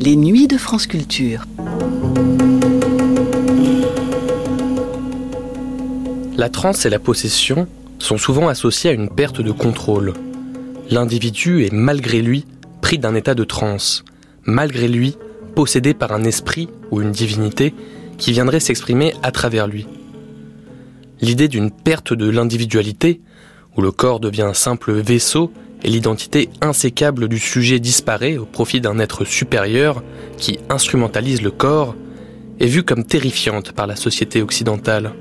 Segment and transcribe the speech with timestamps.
[0.00, 1.44] Les nuits de France Culture.
[6.36, 7.68] La transe et la possession
[8.00, 10.14] sont souvent associées à une perte de contrôle.
[10.90, 12.44] L'individu est malgré lui
[12.80, 14.04] pris d'un état de transe,
[14.46, 15.16] malgré lui
[15.54, 17.72] possédé par un esprit ou une divinité
[18.18, 19.86] qui viendrait s'exprimer à travers lui.
[21.20, 23.20] L'idée d'une perte de l'individualité,
[23.76, 25.52] où le corps devient un simple vaisseau
[25.84, 30.02] et l'identité insécable du sujet disparaît au profit d'un être supérieur
[30.38, 31.94] qui instrumentalise le corps,
[32.58, 35.12] est vue comme terrifiante par la société occidentale.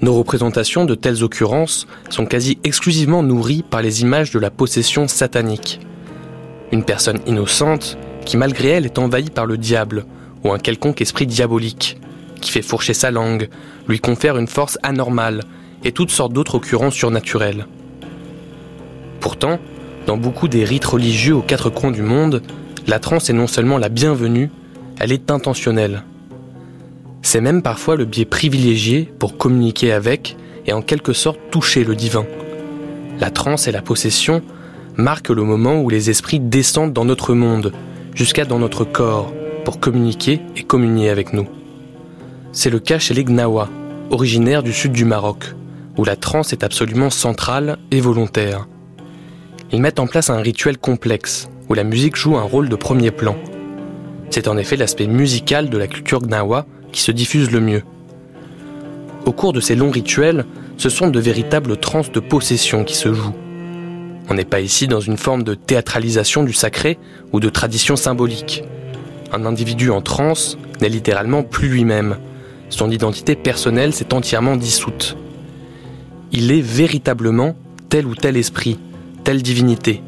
[0.00, 5.06] Nos représentations de telles occurrences sont quasi exclusivement nourries par les images de la possession
[5.08, 5.80] satanique.
[6.72, 10.06] Une personne innocente qui malgré elle est envahie par le diable
[10.42, 11.98] ou un quelconque esprit diabolique,
[12.40, 13.50] qui fait fourcher sa langue,
[13.88, 15.42] lui confère une force anormale
[15.84, 17.66] et toutes sortes d'autres occurrences surnaturelles.
[19.20, 19.58] Pourtant,
[20.06, 22.42] dans beaucoup des rites religieux aux quatre coins du monde,
[22.86, 24.50] la transe est non seulement la bienvenue,
[24.98, 26.04] elle est intentionnelle.
[27.22, 31.94] C'est même parfois le biais privilégié pour communiquer avec et en quelque sorte toucher le
[31.94, 32.26] divin.
[33.18, 34.42] La transe et la possession
[34.96, 37.72] marquent le moment où les esprits descendent dans notre monde,
[38.14, 39.32] jusqu'à dans notre corps,
[39.64, 41.46] pour communiquer et communier avec nous.
[42.52, 43.68] C'est le cas chez les Gnawa,
[44.10, 45.54] originaires du sud du Maroc,
[45.96, 48.66] où la transe est absolument centrale et volontaire.
[49.72, 53.10] Ils mettent en place un rituel complexe, où la musique joue un rôle de premier
[53.10, 53.36] plan.
[54.30, 57.82] C'est en effet l'aspect musical de la culture Gnawa qui se diffuse le mieux.
[59.26, 60.44] Au cours de ces longs rituels,
[60.76, 63.34] ce sont de véritables transes de possession qui se jouent.
[64.28, 66.98] On n'est pas ici dans une forme de théâtralisation du sacré
[67.32, 68.64] ou de tradition symbolique.
[69.32, 72.16] Un individu en transe n'est littéralement plus lui-même.
[72.68, 75.16] Son identité personnelle s'est entièrement dissoute.
[76.32, 77.56] Il est véritablement
[77.88, 78.78] tel ou tel esprit,
[79.24, 80.02] telle divinité.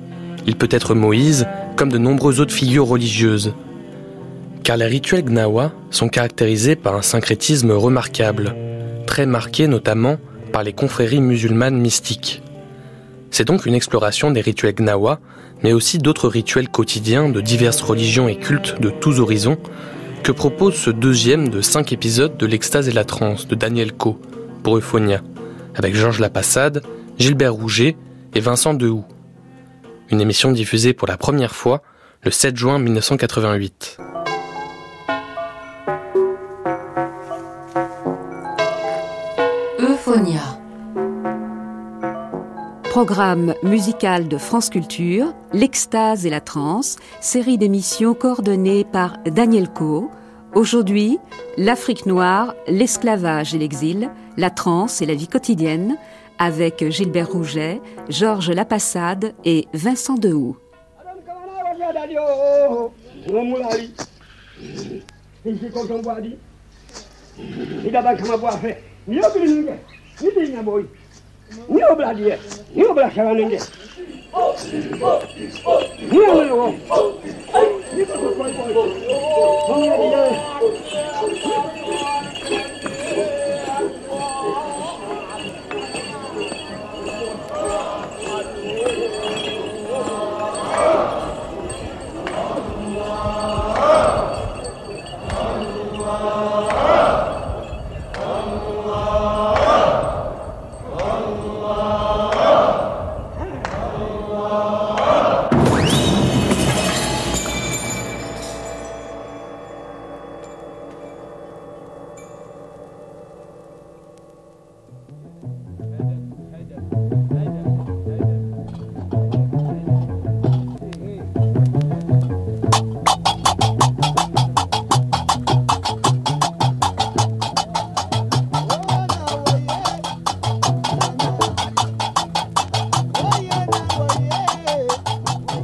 [0.46, 3.54] Il peut être Moïse, comme de nombreuses autres figures religieuses,
[4.62, 8.54] car les rituels Gnawa sont caractérisés par un syncrétisme remarquable,
[9.06, 10.18] très marqué notamment
[10.52, 12.42] par les confréries musulmanes mystiques.
[13.32, 15.18] C'est donc une exploration des rituels Gnawa,
[15.64, 19.58] mais aussi d'autres rituels quotidiens de diverses religions et cultes de tous horizons,
[20.22, 24.20] que propose ce deuxième de cinq épisodes de l'Extase et la Transe de Daniel Co.
[24.62, 25.20] pour Euphonia,
[25.74, 26.82] avec Georges Lapassade,
[27.18, 27.96] Gilbert Rouget
[28.34, 29.04] et Vincent Dehoux.
[30.10, 31.82] Une émission diffusée pour la première fois
[32.22, 33.98] le 7 juin 1988.
[42.90, 50.10] Programme musical de France Culture, L'Extase et la Transe, série d'émissions coordonnées par Daniel Coe.
[50.54, 51.18] Aujourd'hui,
[51.56, 55.96] l'Afrique noire, l'esclavage et l'exil, la transe et la vie quotidienne,
[56.38, 57.80] avec Gilbert Rouget,
[58.10, 60.58] Georges Lapassade et Vincent Dehoux.
[74.32, 76.72] Here, little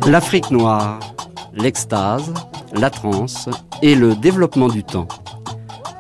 [0.09, 1.01] L'Afrique noire,
[1.53, 2.33] l'extase,
[2.73, 3.51] la transe
[3.83, 5.07] et le développement du temps.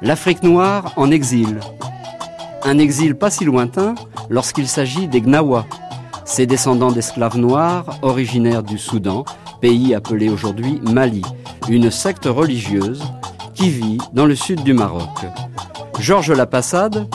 [0.00, 1.60] L'Afrique noire en exil.
[2.64, 3.94] Un exil pas si lointain
[4.30, 5.66] lorsqu'il s'agit des Gnawa,
[6.24, 9.26] ces descendants d'esclaves noirs originaires du Soudan,
[9.60, 11.20] pays appelé aujourd'hui Mali,
[11.68, 13.02] une secte religieuse
[13.52, 15.26] qui vit dans le sud du Maroc.
[16.00, 17.06] Georges Lapassade,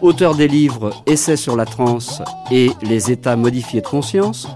[0.00, 4.48] auteur des livres Essais sur la transe et Les états modifiés de conscience,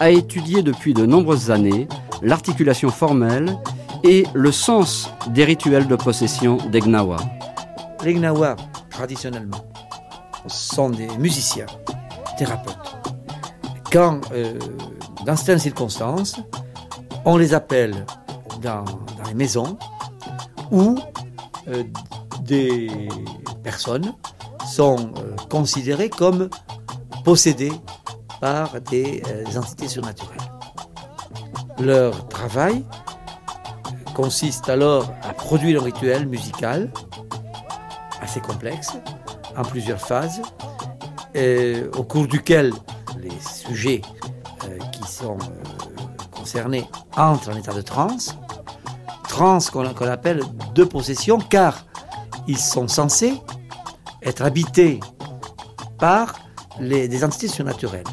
[0.00, 1.88] a étudié depuis de nombreuses années
[2.22, 3.56] l'articulation formelle
[4.02, 7.16] et le sens des rituels de possession des Gnawa.
[8.04, 8.56] Les Gnawa,
[8.90, 9.64] traditionnellement,
[10.46, 11.66] sont des musiciens,
[12.36, 12.96] thérapeutes,
[13.90, 14.20] quand,
[15.24, 16.36] dans certaines circonstances,
[17.24, 18.04] on les appelle
[18.60, 18.84] dans,
[19.26, 19.78] les maisons
[20.70, 20.98] où
[22.42, 23.08] des
[23.62, 24.12] personnes
[24.66, 25.12] sont
[25.48, 26.50] considérées comme
[27.24, 27.72] possédées
[28.40, 29.22] par des
[29.56, 30.38] entités surnaturelles.
[31.78, 32.84] Leur travail
[34.14, 36.90] consiste alors à produire un rituel musical
[38.20, 38.92] assez complexe,
[39.56, 40.40] en plusieurs phases,
[41.96, 42.72] au cours duquel
[43.18, 44.02] les sujets
[44.64, 48.36] euh, qui sont euh, concernés entrent en état de transe,
[49.28, 50.42] transe qu'on appelle
[50.74, 51.84] de possession, car
[52.46, 53.34] ils sont censés
[54.22, 55.00] être habités
[55.98, 56.34] par
[56.80, 58.04] des entités surnaturelles,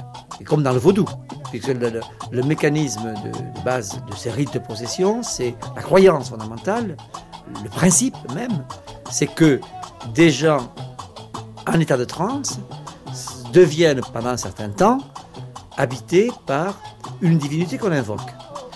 [0.51, 1.05] comme dans le vaudou
[1.49, 6.97] puisque le, mécanisme de, base de ces rites de possession, c'est la croyance fondamentale,
[7.63, 8.65] le principe même,
[9.09, 9.61] c'est que
[10.13, 10.73] des gens
[11.65, 12.59] en état de transe
[13.53, 14.97] deviennent pendant un certain temps
[15.77, 16.77] habités par
[17.21, 18.19] une divinité qu'on invoque.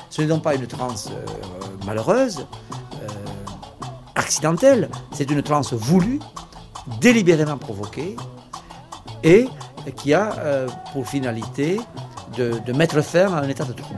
[0.10, 2.48] Ce n'est donc pas une transe euh, malheureuse,
[3.02, 3.08] euh,
[4.16, 6.22] accidentelle, c'est une transe voulue,
[7.02, 8.16] délibérément provoquée,
[9.24, 9.50] et
[9.92, 11.80] qui a euh, pour finalité
[12.38, 13.96] de, mettre fin à un état de trouble.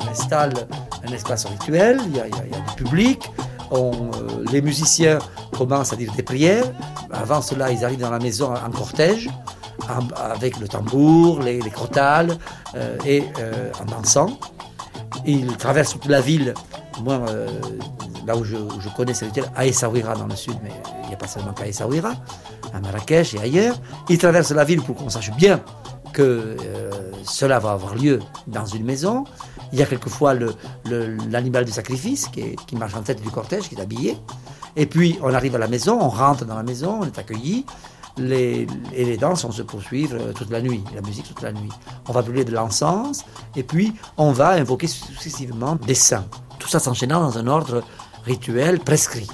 [0.00, 0.54] On installe
[1.06, 3.30] un espace rituel, il y a, du public,
[3.70, 5.18] on, euh, les musiciens
[5.56, 6.64] commencent à dire des prières,
[7.12, 9.30] avant cela, ils arrivent dans la maison en cortège,
[10.16, 12.36] avec le tambour, les, crotales,
[12.74, 14.38] euh, et euh, en dansant.
[15.26, 16.54] Ils traversent toute la ville.
[17.02, 17.20] Moi,
[18.26, 18.56] là où je,
[18.96, 19.26] connais, c'est
[19.56, 20.70] à Essaouira dans le sud, mais
[21.02, 22.12] il n'y a pas seulement qu'à Essaouira,
[22.72, 23.76] à Marrakech et ailleurs.
[24.08, 25.60] Ils traversent la ville pour qu'on sache bien
[26.12, 26.56] que
[27.24, 29.24] cela va avoir lieu dans une maison.
[29.72, 30.34] Il y a quelquefois
[30.84, 34.16] l'animal de sacrifice qui, qui marche en tête du cortège, qui est habillé.
[34.76, 37.64] Et puis, on arrive à la maison, on rentre dans la maison, on est accueilli.
[38.16, 41.52] Les, et les danses vont se poursuivre euh, toute la nuit, la musique toute la
[41.52, 41.70] nuit.
[42.08, 43.24] On va brûler de l'encens
[43.54, 46.26] et puis on va invoquer successivement des saints.
[46.58, 47.82] Tout ça s'enchaînant dans un ordre
[48.24, 49.28] rituel prescrit.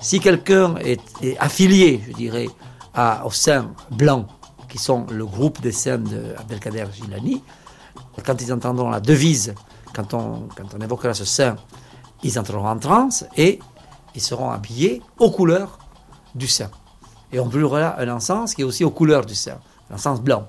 [0.00, 1.00] Si quelqu'un est,
[1.40, 2.48] affilié, je dirais,
[2.94, 4.26] à, aux saints blancs,
[4.68, 7.42] qui sont le groupe des saints d'Abdelkader Gilani,
[8.24, 9.54] quand ils entendront la devise,
[9.94, 10.48] quand on,
[10.80, 11.56] évoquera ce saint,
[12.22, 13.58] ils entreront en transe et
[14.14, 15.78] ils seront habillés aux couleurs
[16.34, 16.70] du saint.
[17.32, 19.58] Et on brûlera un encens qui est aussi aux couleurs du saint,
[19.90, 20.48] un encens blanc.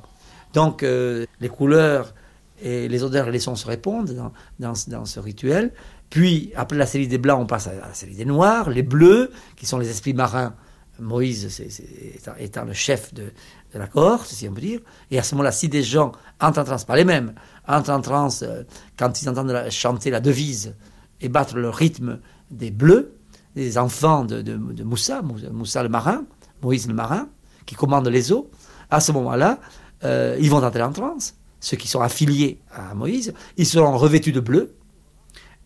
[0.53, 2.13] Donc euh, les couleurs
[2.61, 5.71] et les odeurs et les sons se répondent dans, dans, ce rituel.
[6.09, 9.31] Puis, après la série des blancs, on passe à la série des noirs, les bleus,
[9.55, 10.53] qui sont les esprits marins.
[10.99, 11.61] Moïse
[12.39, 13.31] étant, le chef de,
[13.77, 14.79] la cohorte, si on peut dire.
[15.11, 16.11] Et à ce moment-là, si des gens
[16.41, 17.33] entrent en transe, pas les mêmes,
[17.67, 18.63] entrent en transe euh,
[18.97, 20.75] quand ils entendent chanter la devise
[21.21, 22.19] et battre le rythme
[22.49, 23.13] des bleus,
[23.55, 26.23] les enfants de, Moussa, Moussa le marin,
[26.61, 27.27] Moïse le marin,
[27.65, 28.49] qui commande les eaux,
[28.89, 29.59] à ce moment-là,
[30.03, 31.35] euh, ils vont entrer en transe.
[31.59, 34.75] Ceux qui sont affiliés à Moïse, ils seront revêtus de bleu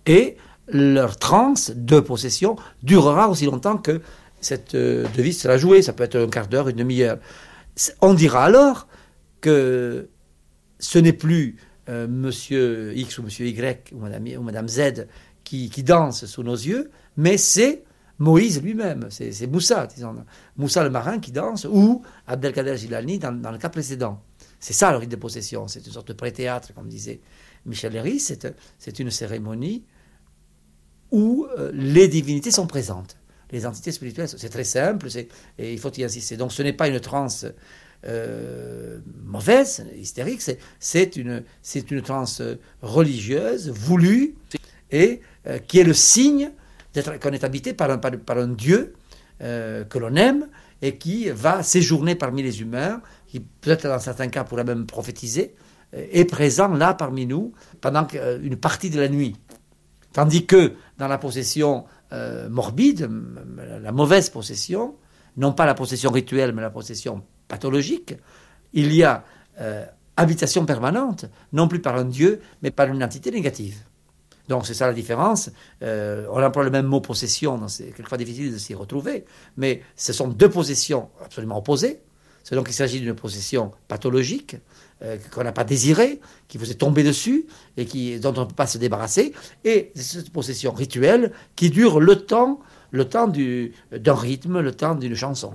[0.06, 4.02] et leur transe de possession durera aussi longtemps que
[4.42, 5.82] cette euh, devise sera jouée.
[5.82, 7.18] Ça peut être un quart d'heure, une demi-heure.
[8.02, 8.88] On dira alors
[9.42, 10.10] que
[10.80, 11.58] ce n'est plus
[11.90, 15.08] euh, monsieur X ou monsieur Y ou madame, Z
[15.44, 17.84] qui, danse sous nos yeux, mais c'est
[18.20, 20.16] Moïse lui-même, c'est Moussa, disons,
[20.56, 24.22] Moussa le marin qui danse, ou Abdelkader Gilani dans, le cas précédent.
[24.60, 27.20] C'est ça le rite de possession, c'est une sorte de pré-théâtre, comme disait
[27.66, 29.84] Michel Léry, c'est une cérémonie
[31.12, 33.18] où euh, les divinités sont présentes.
[33.54, 35.08] Les entités spirituelles, c'est très simple,
[35.60, 36.38] et il faut y insister.
[36.38, 37.46] Donc ce n'est pas une transe
[38.06, 40.42] euh, mauvaise, hystérique,
[40.80, 41.44] c'est une,
[41.92, 42.42] une transe
[42.82, 44.34] religieuse, voulue,
[44.92, 46.50] et euh, qui est le signe
[47.22, 48.96] qu'on est habité par un, par, un Dieu
[49.42, 50.48] euh, que l'on aime
[50.82, 55.54] et qui va séjourner parmi les humains, qui peut-être dans certains cas pourrait même prophétiser,
[55.94, 58.08] est présent là parmi nous pendant
[58.42, 59.36] une partie de la nuit.
[60.12, 61.86] Tandis que dans la possession
[62.50, 63.10] morbide,
[63.82, 64.96] la mauvaise possession,
[65.38, 68.16] non pas la possession rituelle, mais la possession pathologique,
[68.74, 69.24] il y a
[70.18, 73.84] habitation permanente, non plus par un Dieu, mais par une entité négative.
[74.50, 75.50] Donc c'est ça la différence.
[75.82, 79.26] Euh, on emploie le même mot possession, c'est quelquefois difficile de s'y retrouver,
[79.58, 82.02] mais ce sont deux possessions absolument opposées.
[82.44, 84.58] C'est donc il s'agit d'une possession pathologique
[85.04, 87.46] euh, qu'on n'a pas désirée, qui vous est tombée dessus
[87.78, 89.34] et qui, dont on ne peut pas se débarrasser,
[89.66, 92.60] et cette possession rituelle qui dure le temps,
[92.92, 95.54] le temps d'un rythme, le temps d'une chanson.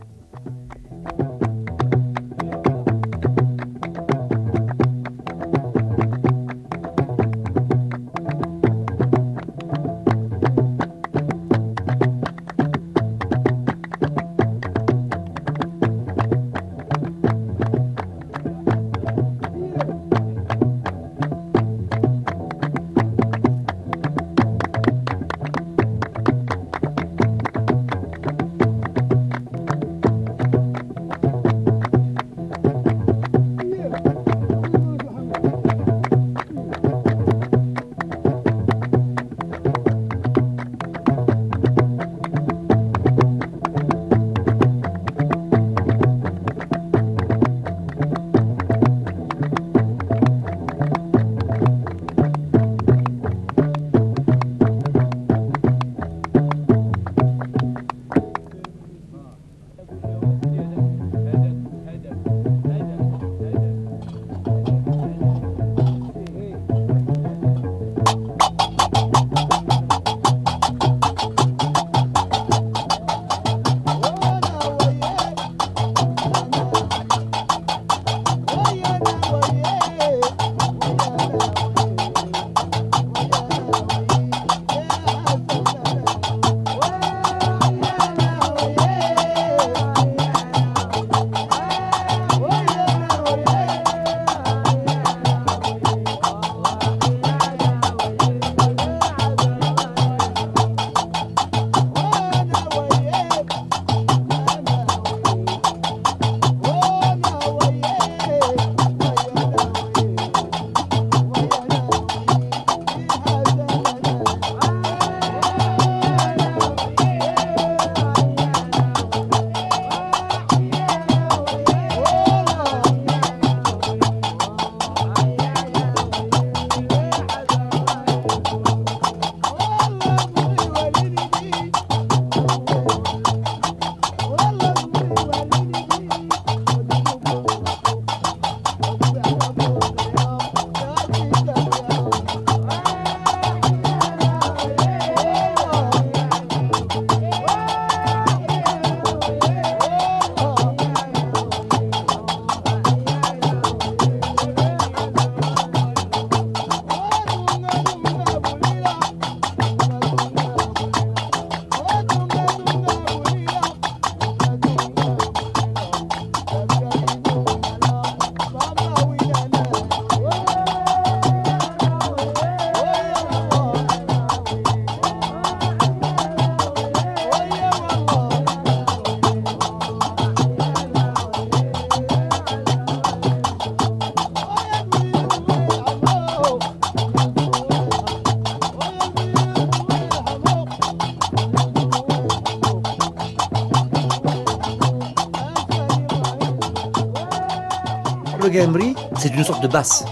[198.49, 200.05] Gambri, c'est une sorte de basse,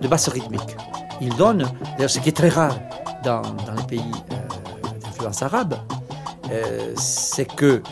[0.00, 0.76] de basse rythmique.
[1.20, 1.64] Il donne,
[1.96, 2.76] d'ailleurs ce qui est très rare
[3.24, 4.00] dans, dans les pays
[4.32, 5.74] euh, d'influence arabe,
[6.50, 7.82] euh, c'est que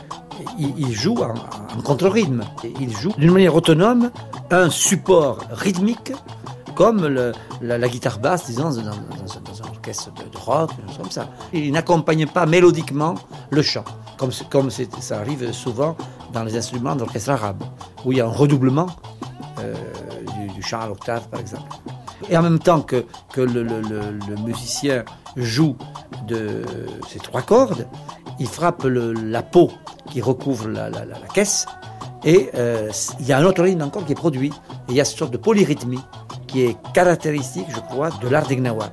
[0.58, 1.34] il, joue en,
[1.82, 2.42] contre-rythme.
[2.80, 4.10] Il joue d'une manière autonome
[4.50, 6.12] un support rythmique
[6.74, 7.06] comme
[7.60, 11.28] la, guitare basse, disons, dans, dans- dans- un orchestre de, de rock, comme ça.
[11.52, 13.14] Il n'accompagne pas mélodiquement
[13.50, 13.84] le chant,
[14.16, 15.96] comme, comme ça arrive souvent
[16.32, 17.62] dans les instruments d'orchestre arabe,
[18.04, 18.86] où il y a un redoublement
[20.62, 21.68] du, chant à l'octave, par exemple.
[22.28, 23.64] Et en même temps que, que le,
[24.44, 25.04] musicien
[25.36, 25.76] joue
[26.26, 26.62] de
[27.08, 27.86] ces trois cordes,
[28.38, 29.70] il frappe la peau
[30.10, 30.90] qui recouvre la,
[31.34, 31.66] caisse,
[32.24, 34.52] et euh, il y a un autre rythme encore qui est produit.
[34.88, 36.00] Et il y a cette sorte de polyrythmie
[36.46, 38.90] qui est caractéristique, je crois, de l'art des Gnawa.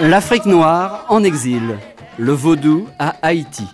[0.00, 1.78] L'Afrique noire en exil,
[2.18, 3.66] le vaudou à Haïti.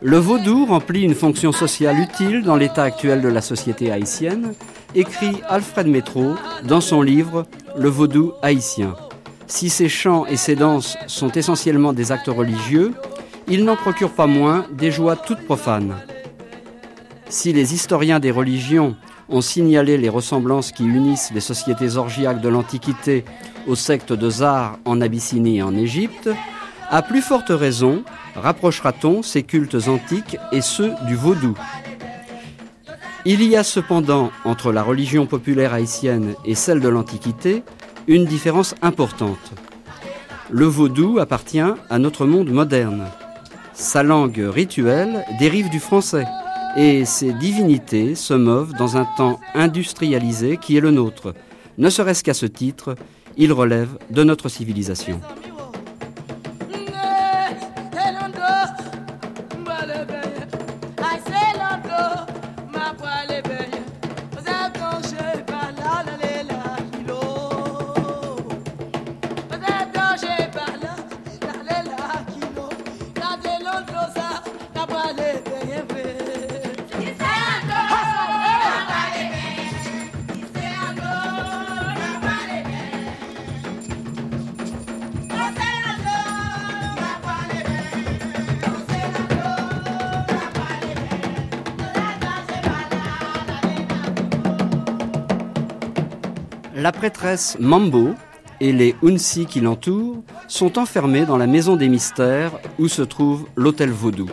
[0.00, 4.54] Le vaudou remplit une fonction sociale utile dans l'état actuel de la société haïtienne,
[4.94, 8.94] écrit Alfred Métro dans son livre Le vaudou haïtien.
[9.46, 12.94] Si ses chants et ses danses sont essentiellement des actes religieux,
[13.48, 15.94] ils n'en procurent pas moins des joies toutes profanes.
[17.28, 18.96] Si les historiens des religions
[19.28, 23.24] ont signalé les ressemblances qui unissent les sociétés orgiaques de l'Antiquité
[23.66, 26.30] aux sectes de Zar en Abyssinie et en Égypte,
[26.90, 28.04] à plus forte raison
[28.36, 31.56] rapprochera-t-on ces cultes antiques et ceux du vaudou.
[33.24, 37.64] Il y a cependant entre la religion populaire haïtienne et celle de l'Antiquité
[38.06, 39.52] une différence importante.
[40.48, 43.06] Le vaudou appartient à notre monde moderne.
[43.74, 46.24] Sa langue rituelle dérive du français
[46.76, 51.34] et ses divinités se meuvent dans un temps industrialisé qui est le nôtre.
[51.78, 52.94] Ne serait-ce qu'à ce titre,
[53.36, 55.20] il relève de notre civilisation.
[97.26, 98.14] Prêtresse Mambo
[98.60, 103.48] et les Unsi qui l'entourent sont enfermés dans la maison des mystères où se trouve
[103.56, 104.30] l'hôtel vaudou.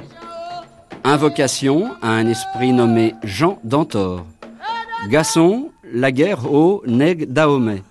[1.03, 4.27] Invocation à un esprit nommé Jean d'Antor.
[5.09, 7.81] Gasson, la guerre au Neg Dahomey.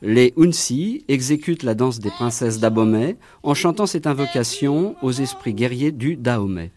[0.00, 5.90] Les Unsi exécutent la danse des princesses d'Abomey en chantant cette invocation aux esprits guerriers
[5.90, 6.70] du Dahomey.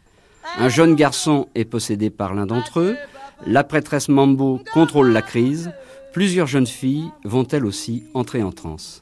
[0.58, 2.96] Un jeune garçon est possédé par l'un d'entre eux.
[3.46, 5.72] La prêtresse Mambo contrôle la crise.
[6.16, 9.02] Plusieurs jeunes filles vont elles aussi entrer en transe?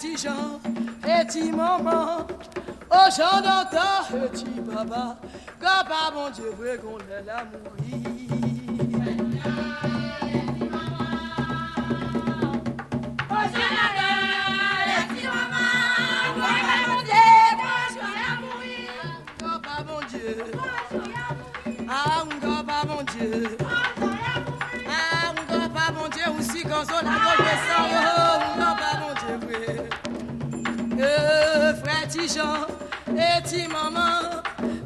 [0.00, 0.60] Ti Jean,
[1.04, 2.24] et ti maman,
[2.90, 5.16] oh, Jean dodo, et ti papa,
[5.60, 8.18] papa, bon Dieu, vrai qu'on l'ait la mourir.
[31.82, 32.66] Frère Tijan,
[33.48, 34.42] ti maman,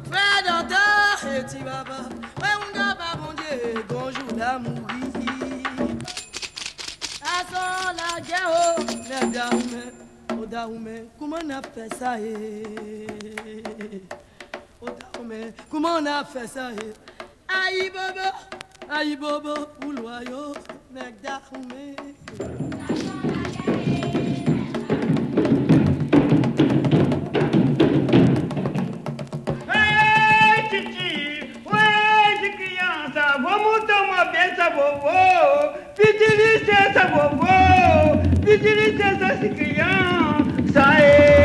[0.09, 1.99] frère Dada, et ti papa.
[2.41, 4.87] Ouais, un papa, bon Dieu, bonjour d'amour.
[7.21, 7.63] Aso
[7.97, 9.87] la guerre, oh, le Dahomey,
[10.31, 12.63] oh Dahomey, comment on a fait ça, eh?
[14.81, 16.93] Oh Dahomey, comment on a fait ça, eh?
[17.53, 18.29] Aïe bobo,
[18.89, 20.53] aïe bobo, ou loyo,
[20.93, 21.01] le
[34.83, 40.37] vovô, pedi licença, vovô, pedi licença, esse crião,
[40.73, 41.42] saí.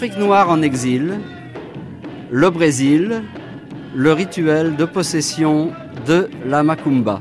[0.00, 1.18] L'Afrique noire en exil,
[2.30, 3.20] le Brésil,
[3.96, 5.72] le rituel de possession
[6.06, 7.20] de la Macumba.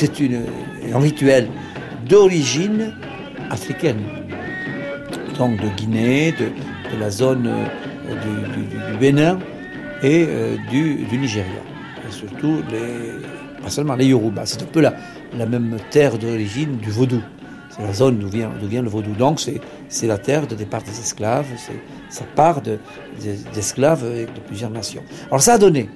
[0.00, 1.48] C'est un rituel
[2.08, 2.94] d'origine
[3.50, 4.00] africaine,
[5.38, 6.46] donc de Guinée, de,
[6.94, 8.14] de la zone euh,
[8.92, 9.38] du, Bénin
[10.02, 11.60] et euh, du, du Nigeria.
[12.08, 12.62] Et surtout,
[13.62, 14.94] pas seulement les Yoruba, c'est un peu la,
[15.36, 17.22] la même terre d'origine du vaudou.
[17.68, 19.12] C'est la zone d'où vient, vient le vaudou.
[19.12, 19.60] Donc c'est,
[20.06, 21.46] la terre de départ des esclaves,
[22.08, 22.78] ça part de,
[23.22, 25.02] des- d'esclaves de plusieurs nations.
[25.28, 25.88] Alors ça a donné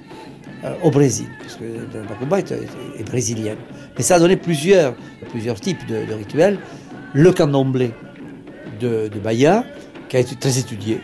[0.63, 1.63] euh, au Brésil, parce que
[1.93, 2.05] la
[2.39, 2.67] est, est-
[2.99, 3.57] est brésilienne.
[3.97, 4.95] Mais ça a donné plusieurs,
[5.29, 6.59] plusieurs types de, rituels.
[7.13, 7.91] Le candomblé
[8.79, 9.19] de, de
[10.09, 10.99] qui a été très étudié,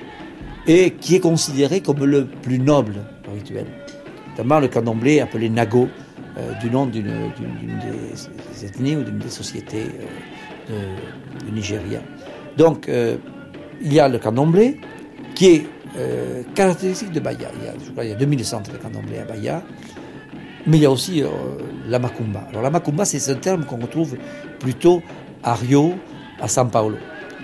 [0.67, 2.95] et qui est considéré comme le plus noble
[3.33, 3.65] rituel.
[4.31, 5.87] Notamment le candomblé appelé Nago,
[6.37, 9.87] euh, du nom d'une, des, ethnies ou d'une des sociétés
[10.69, 10.95] euh,
[11.45, 12.01] du Nigeria.
[12.57, 13.17] Donc, euh,
[13.81, 14.79] il y a le candomblé,
[15.35, 15.65] qui est
[15.97, 17.49] euh, caractéristique de Bahia.
[17.59, 19.63] Il y a, je crois, il y a 2000 centres de candomblé à Bahia.
[20.67, 21.27] Mais il y a aussi euh,
[21.87, 22.47] la macumba.
[22.49, 24.17] Alors la macumba, c'est un terme qu'on retrouve
[24.59, 25.01] plutôt
[25.43, 25.95] à Rio,
[26.39, 26.97] à São Paulo.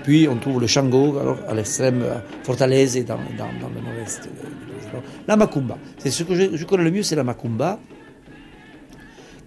[0.04, 3.82] Puis on trouve le Shango alors, à l'extrême à Fortaleza et dans, dans, dans le
[3.82, 4.30] nord-est.
[5.28, 7.80] La macumba, c'est ce que je, connais le mieux, c'est la macumba,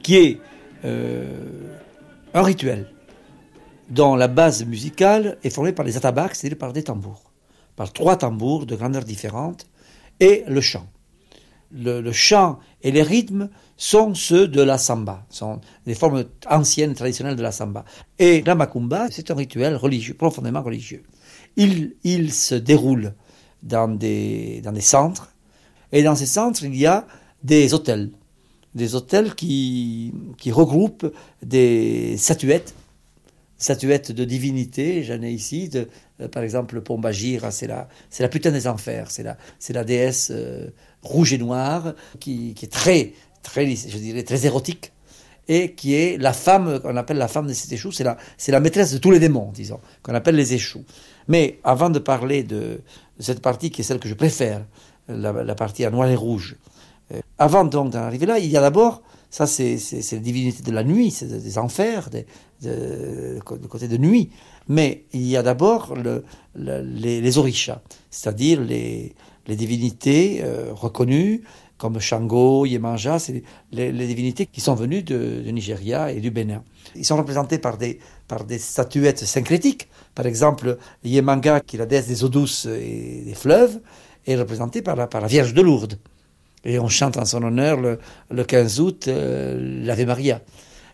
[0.02, 0.40] qui est
[0.84, 1.24] euh,
[2.34, 2.90] un rituel
[3.88, 7.32] dont la base musicale est formée par les atabaques, c'est-à-dire par des tambours,
[7.76, 9.66] par trois tambours de grandeur différente,
[10.20, 10.86] et le chant.
[11.72, 17.36] Le, chant et les rythmes sont ceux de la samba, sont des formes anciennes, traditionnelles
[17.36, 17.84] de la samba.
[18.18, 21.04] Et la macumba, c'est un rituel religieux, profondément religieux.
[21.56, 23.14] Il, se déroule
[23.62, 25.32] dans des, centres,
[25.92, 27.06] et dans ces centres, il y a
[27.44, 28.10] des hôtels,
[28.74, 30.12] des hôtels qui
[30.50, 32.74] regroupent des statuettes
[33.60, 38.28] statuettes de divinités, j'en ai ici, euh, par exemple le Pombagira, c'est la, c'est la
[38.28, 40.70] putain des enfers, c'est la, c'est la déesse euh,
[41.02, 44.92] rouge et noire qui, qui est très, très, je dirais, très érotique
[45.46, 48.50] et qui est la femme, qu'on appelle la femme de cet échou, c'est la, c'est
[48.50, 50.84] la maîtresse de tous les démons, disons, qu'on appelle les échous.
[51.28, 52.80] Mais avant de parler de,
[53.18, 54.64] cette partie qui est celle que je préfère,
[55.08, 56.56] la, la partie en noir et rouge,
[57.12, 60.22] euh, avant donc d'en arriver là, il y a d'abord, ça c'est, c'est, c'est la
[60.22, 62.26] divinité de la nuit, c'est des enfers, des,
[62.62, 64.30] de, de côté de nuit.
[64.68, 69.14] Mais il y a d'abord le, le- les, les orishas, c'est-à-dire les,
[69.48, 71.42] divinités euh, reconnues
[71.80, 73.42] comme Shango, Yemanja, c'est
[73.72, 76.62] les, divinités qui sont venues de, Nigeria et du Bénin.
[76.94, 77.98] Ils sont représentés par des,
[78.58, 79.88] statuettes syncrétiques.
[80.14, 83.80] Par exemple, Yemanga, qui est la déesse des eaux douces et des fleuves,
[84.26, 85.98] est représentée par la, Vierge de Lourdes.
[86.64, 87.98] Et on chante en son honneur le,
[88.30, 90.42] le 15 août euh, l'Ave Maria.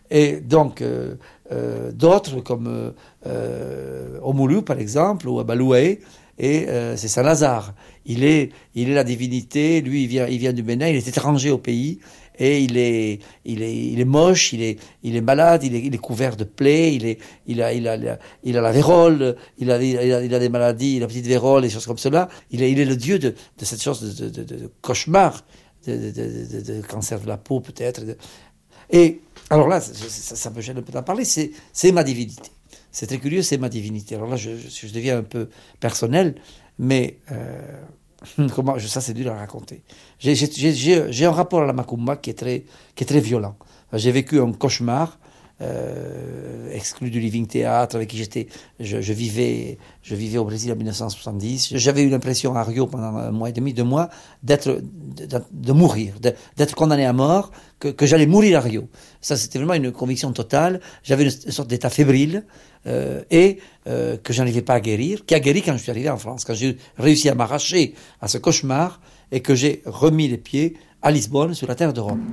[0.09, 1.15] Et donc, euh,
[1.51, 2.91] euh, d'autres comme euh,
[3.25, 5.99] euh, Omulu, par exemple, ou Abaloué,
[6.39, 7.73] et euh, c'est Saint-Lazare.
[8.05, 11.07] Il est, il est la divinité, lui, il vient, il vient du Bénin, il est
[11.07, 11.99] étranger au pays,
[12.39, 15.81] et il est, il est, il est moche, il est, il est malade, il est,
[15.81, 17.97] il est couvert de plaies, il, est, il, a, il, a,
[18.43, 21.63] il, a, la vérole, il a, il, a, il a des maladies, la petite vérole,
[21.63, 22.29] des choses comme cela.
[22.51, 25.43] Il est, il est le dieu de, de cette chose de, de, de, de cauchemar,
[25.87, 28.01] de, cancer de la peau peut-être.
[28.91, 32.49] Et alors là, ça, ça- me gêne un peu d'en parler, c'est ma divinité.
[32.91, 34.15] C'est très curieux, c'est ma divinité.
[34.15, 36.35] Alors là, je, je, je deviens un peu personnel,
[36.79, 37.61] mais euh,
[38.55, 39.83] comment, je- ça c'est dur à raconter.
[40.19, 43.55] J'ai un rapport à la macumba qui est très, qui est très violent.
[43.93, 45.19] J'ai vécu un cauchemar.
[45.59, 48.47] Euh, exclu du Living Theatre avec qui j'étais,
[48.79, 51.75] je, vivais, je vivais au Brésil en 1970.
[51.75, 54.09] J'avais eu l'impression à Rio pendant un mois et demi, deux mois,
[54.43, 56.15] d'être, de, mourir,
[56.55, 58.87] d'être condamné à mort, que, j'allais mourir à Rio.
[59.21, 60.79] Ça, c'était vraiment une conviction totale.
[61.03, 62.45] J'avais une, sorte d'état fébrile
[62.85, 66.09] euh, et euh, que je pas à guérir, qui a guéri quand je suis arrivé
[66.09, 70.37] en France, quand j'ai réussi à m'arracher à ce cauchemar et que j'ai remis les
[70.37, 72.23] pieds à Lisbonne, sur la terre de Rome.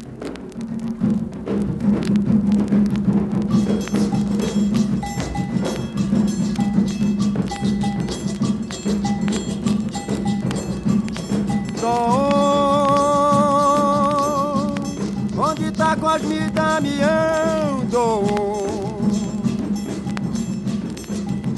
[16.14, 18.24] Cosme Damião, Dom?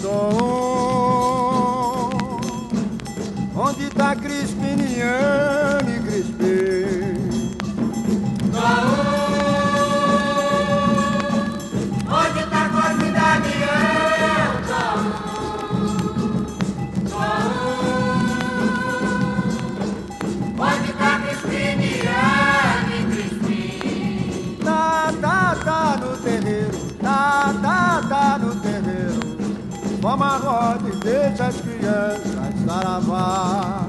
[0.01, 0.81] Dom,
[3.55, 4.56] onde tá Crispiniano
[30.07, 33.86] Toma gole, deixa as crianças saravar.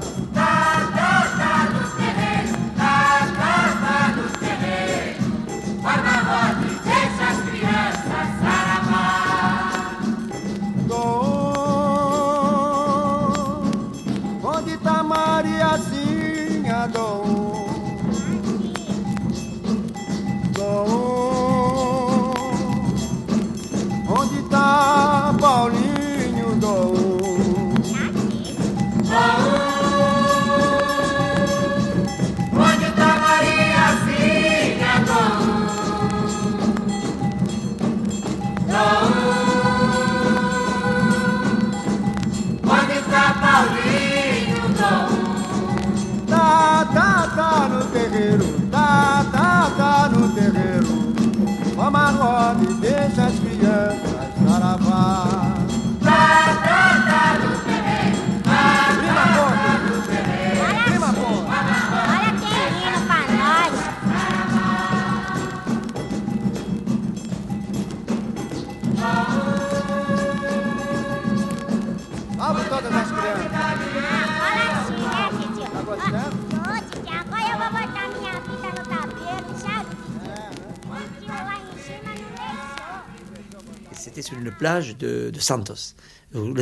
[84.96, 85.94] De, Santos.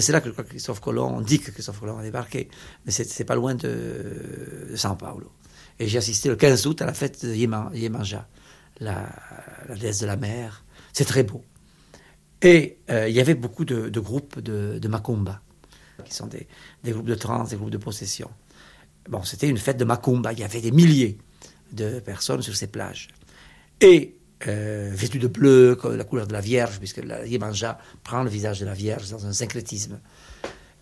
[0.01, 2.49] C'est là que Christophe Colomb, on dit que Christophe Colomb a débarqué,
[2.85, 5.33] mais c'est pas loin de, de San Paulo.
[5.79, 8.29] Et j'ai assisté le 15 août à la fête de Yeman- Yemanja,
[8.81, 9.09] la,
[9.79, 10.65] déesse de la mer.
[10.93, 11.45] C'est très beau.
[12.43, 15.41] Et euh, il y avait beaucoup de, groupes de, de macumba,
[16.05, 16.47] qui sont des,
[16.85, 18.31] des groupes de trance, des groupes de possession.
[19.09, 20.33] Bon, c'était une fête de macumba.
[20.33, 21.19] Il y avait des milliers
[21.73, 23.09] de personnes sur ces plages.
[23.81, 24.16] Et
[24.47, 28.31] euh, vêtus de bleu, comme la couleur de la Vierge, puisque la Yemanja prend le
[28.31, 29.99] visage de la Vierge dans un syncrétisme.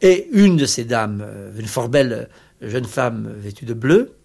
[0.00, 2.28] Et une de ces dames, euh, une fort belle
[2.62, 4.16] euh, jeune femme vêtue de bleu,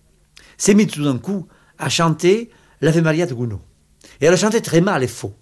[0.58, 2.50] s'est mise tout d'un coup à chanter
[2.82, 3.60] l'Ave Maria de Gounod.
[4.20, 5.36] Et elle a chanté très mal et faux,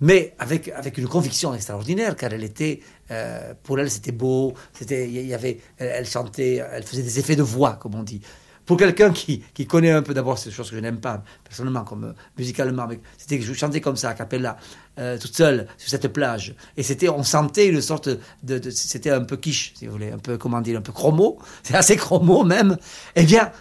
[0.00, 5.08] mais avec, avec une conviction extraordinaire, car elle était, euh, pour elle, c'était beau, c'était,
[5.10, 8.20] y avait, elle chantait, elle faisait des effets de voix, comme on dit.
[8.66, 12.04] Pour quelqu'un qui, connaît un peu d'abord ces choses que je n'aime pas personnellement, comme
[12.04, 14.56] euh, musicalement, c'était que je chantais comme ça, a cappella,
[14.98, 18.08] euh, toute seule sur cette plage, et c'était, on sentait une sorte
[18.42, 20.92] de, de- c'était un peu quiche, si vous voulez, un peu comment dire, un peu
[20.92, 22.76] chromo, c'est assez chromo même.
[23.14, 23.52] Eh bien,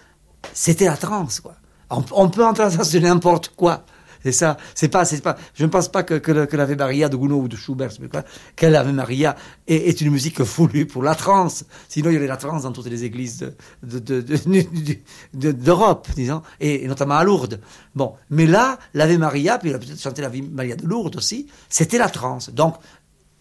[0.54, 1.56] c'était la transe, quoi.
[1.92, 3.86] On, peut entendre ça sur n'importe quoi.
[4.26, 4.58] C'est ça.
[4.74, 5.38] C'est pas, c'est pas.
[5.54, 8.10] Je ne pense pas que, que, que l'Ave Maria de Gounod ou de Schubert, c'est
[8.10, 8.24] quoi,
[8.56, 9.36] que l'Ave Maria
[9.68, 11.64] est, est une musique voulue pour la transe.
[11.88, 16.42] Sinon, il y aurait la transe dans toutes les églises de, de, de- d'Europe, disons,
[16.60, 17.62] et, notamment à Lourdes.
[17.94, 21.46] Bon, mais là, l'Ave Maria, puis il a peut-être chanté l'Ave Maria de Lourdes aussi,
[21.70, 22.50] c'était la transe.
[22.50, 22.78] Donc,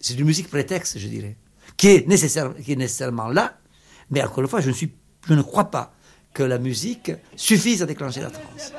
[0.00, 1.38] c'est une musique prétexte, je dirais,
[1.78, 3.56] qui est, nécessaire, qui est nécessairement là,
[4.10, 4.92] mais encore une fois, je ne, suis,
[5.26, 5.94] je ne crois pas
[6.34, 8.72] que la musique suffise à déclencher la transe.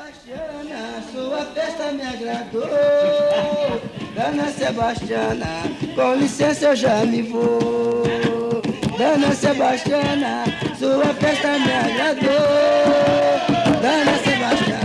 [1.95, 2.67] Me agradou.
[4.13, 5.63] Dona Sebastiana,
[5.95, 8.03] com licença eu já me vou.
[8.97, 10.43] Dona Sebastiana,
[10.77, 12.31] sua festa me agradou.
[13.81, 14.84] Dona Sebastiana,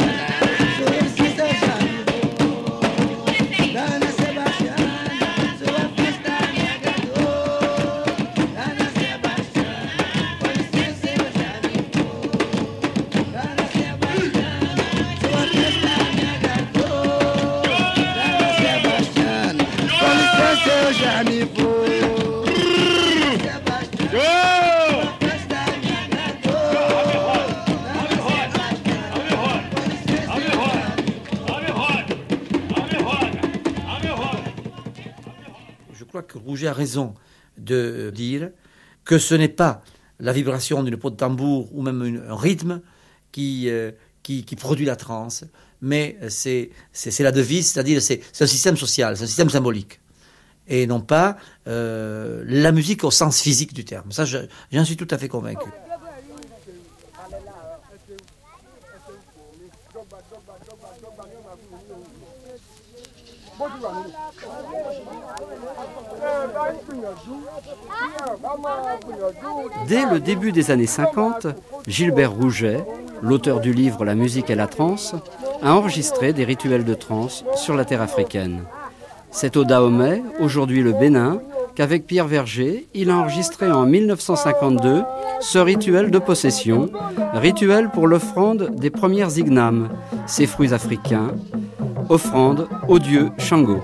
[36.30, 37.14] que Rouget a raison
[37.58, 38.50] de dire
[39.04, 39.82] que ce n'est pas
[40.20, 42.80] la vibration d'une peau de tambour ou même un rythme
[43.32, 43.90] qui, euh,
[44.22, 45.44] qui, qui produit la transe,
[45.80, 50.00] mais c'est c'est- la devise, c'est-à-dire c'est un système social, c'est un système symbolique.
[50.68, 54.12] Et non pas euh, la musique au sens physique du terme.
[54.12, 54.38] Ça, je-
[54.72, 55.68] j'en suis tout à fait convaincu.
[69.86, 71.46] Dès le début des années 50,
[71.86, 72.84] Gilbert Rouget,
[73.22, 75.14] l'auteur du livre La musique et la transe,
[75.62, 78.64] a enregistré des rituels de transe sur la terre africaine.
[79.30, 81.40] C'est au Dahomey, aujourd'hui le Bénin,
[81.74, 85.02] qu'avec Pierre Verger, il a enregistré en 1952
[85.40, 86.90] ce rituel de possession,
[87.34, 89.88] rituel pour l'offrande des premières ignames,
[90.26, 91.30] ces fruits africains,
[92.10, 93.80] offrande au dieu Shango.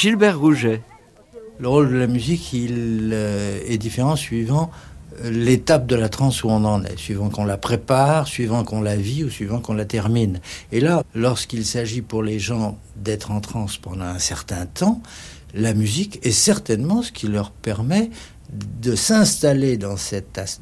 [0.00, 0.80] Gilbert Rouget.
[1.58, 4.70] Le rôle de la musique, il euh, est différent suivant
[5.22, 8.80] euh, l'étape de la transe où on en est, suivant qu'on la prépare, suivant qu'on
[8.80, 10.40] la vit ou suivant qu'on la termine.
[10.72, 15.02] Et là, lorsqu'il s'agit pour les gens d'être en transe pendant un certain temps,
[15.54, 18.10] la musique est certainement ce qui leur permet
[18.82, 19.94] de s'installer dans,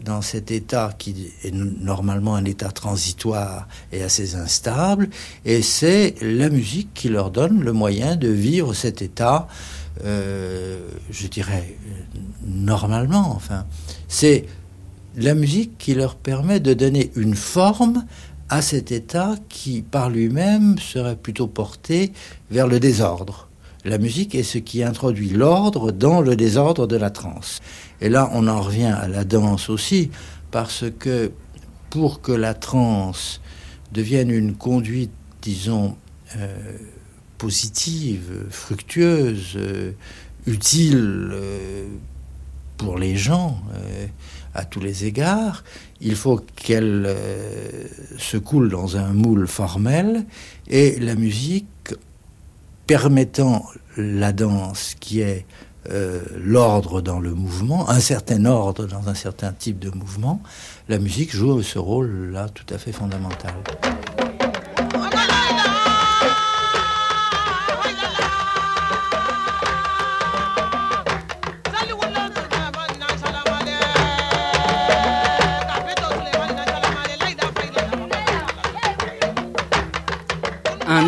[0.04, 5.08] dans cet état qui est normalement un état transitoire et assez instable,
[5.44, 9.48] et c'est la musique qui leur donne le moyen de vivre cet état,
[10.04, 11.76] euh, je dirais,
[12.46, 13.64] normalement, enfin.
[14.06, 14.44] C'est
[15.16, 18.04] la musique qui leur permet de donner une forme
[18.50, 22.12] à cet état qui, par lui-même, serait plutôt porté
[22.50, 23.47] vers le désordre.
[23.84, 27.60] La musique est ce qui introduit l'ordre dans le désordre de la transe.
[28.00, 30.10] Et là, on en revient à la danse aussi,
[30.50, 31.30] parce que
[31.88, 33.40] pour que la transe
[33.92, 35.12] devienne une conduite,
[35.42, 35.96] disons,
[36.36, 36.76] euh,
[37.38, 39.92] positive, fructueuse, euh,
[40.46, 41.86] utile euh,
[42.76, 43.60] pour les gens
[44.54, 45.64] à tous les égards,
[46.00, 47.12] il faut qu'elle
[48.18, 50.24] se coule dans un moule formel
[50.68, 51.66] et la musique
[52.88, 53.66] permettant
[53.98, 55.44] la danse qui est
[55.90, 60.42] euh, l'ordre dans le mouvement, un certain ordre dans un certain type de mouvement,
[60.88, 63.52] la musique joue ce rôle-là tout à fait fondamental.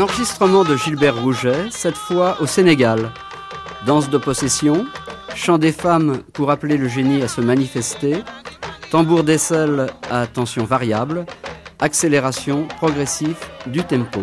[0.00, 3.10] Enregistrement de Gilbert Rouget, cette fois au Sénégal.
[3.84, 4.86] Danse de possession,
[5.34, 8.22] chant des femmes pour appeler le génie à se manifester,
[8.90, 11.26] tambour d'aisselle à tension variable,
[11.80, 13.36] accélération progressive
[13.66, 14.20] du tempo.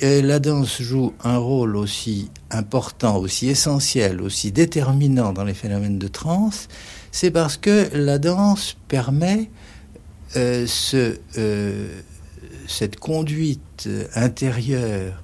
[0.00, 6.08] La danse joue un rôle aussi important, aussi essentiel, aussi déterminant dans les phénomènes de
[6.08, 6.68] transe,
[7.12, 9.50] c'est parce que la danse permet
[10.36, 10.66] euh,
[11.38, 12.00] euh,
[12.66, 15.22] cette conduite intérieure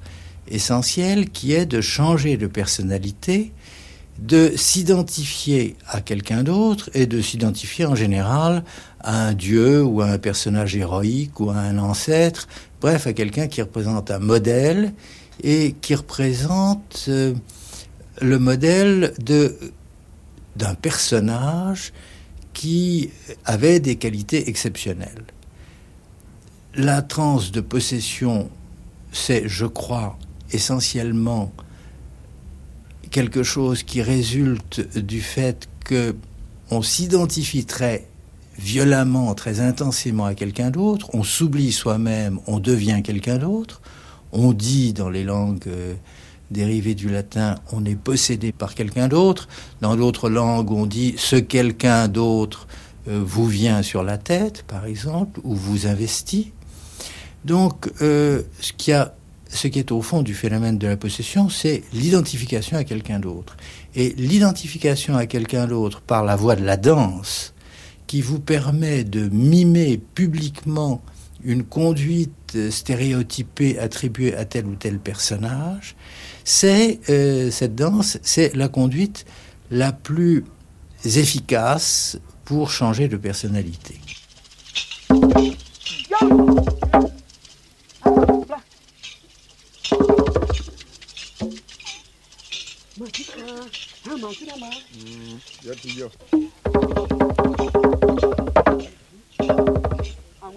[0.49, 3.53] essentielle qui est de changer de personnalité,
[4.19, 8.65] de s'identifier à quelqu'un d'autre et de s'identifier en général
[9.01, 12.49] à un dieu ou à un personnage héroïque ou à un ancêtre
[12.81, 14.93] bref, à quelqu'un qui représente un modèle
[15.43, 17.35] et qui représente euh,
[18.21, 19.15] le modèle
[20.57, 21.93] d'un personnage
[22.53, 23.11] qui
[23.45, 25.25] avait des qualités exceptionnelles.
[26.75, 28.51] La transe de possession,
[29.13, 30.19] c'est, je crois,
[30.53, 31.53] essentiellement
[33.11, 36.17] quelque chose qui résulte du fait que
[36.71, 38.09] on s'identifie très
[38.59, 43.81] violemment, très intensément à quelqu'un d'autre, on s'oublie soi-même, on devient quelqu'un d'autre,
[44.33, 45.95] on dit dans les langues euh,
[46.51, 49.49] dérivées du latin, on est possédé par quelqu'un d'autre,
[49.81, 52.67] dans d'autres langues on dit ce quelqu'un d'autre
[53.09, 56.53] euh, vous vient sur la tête, par exemple, ou vous investit.
[57.45, 59.15] Donc, euh, ce, qui a,
[59.49, 63.57] ce qui est au fond du phénomène de la possession, c'est l'identification à quelqu'un d'autre.
[63.95, 67.55] Et l'identification à quelqu'un d'autre par la voie de la danse,
[68.07, 71.03] qui vous permet de mimer publiquement
[71.45, 75.97] une conduite stéréotypée attribuée à tel ou tel personnage,
[76.45, 79.27] c'est euh, cette danse, c'est la conduite
[79.71, 80.45] la plus
[81.05, 84.01] efficace pour changer de personnalité.
[100.41, 100.53] Un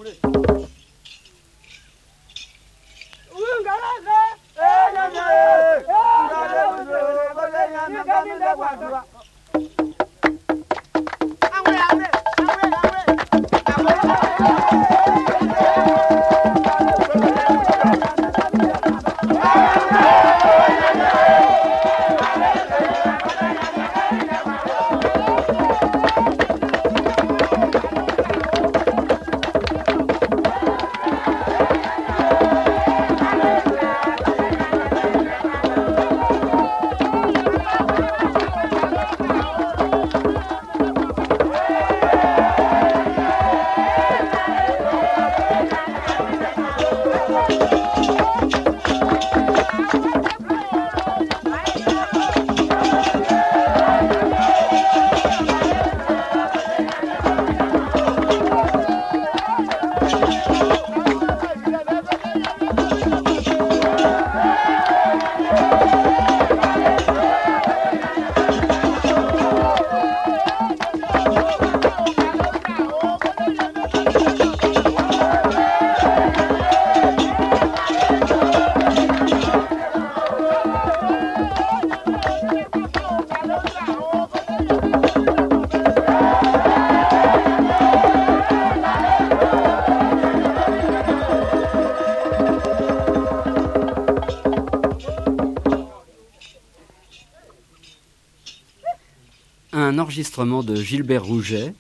[100.10, 101.76] enregistrement de Gilbert Rouget,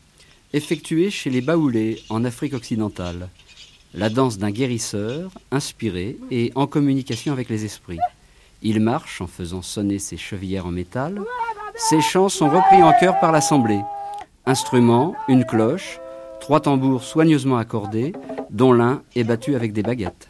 [0.54, 3.28] effectué chez les Baoulés en Afrique occidentale.
[3.96, 7.98] La danse d'un guérisseur, inspiré et en communication avec les esprits.
[8.62, 11.20] Il marche en faisant sonner ses chevillères en métal.
[11.76, 13.82] Ses chants sont repris en chœur par l'assemblée.
[14.46, 16.00] Instruments, une cloche,
[16.40, 18.14] trois tambours soigneusement accordés,
[18.52, 20.30] dont l'un est battu avec des baguettes.